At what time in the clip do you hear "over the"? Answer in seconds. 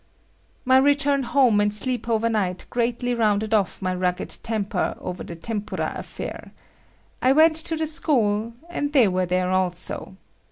4.99-5.35